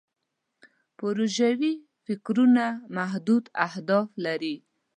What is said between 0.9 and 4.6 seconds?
پروژوي فکرونه محدود اهداف لري.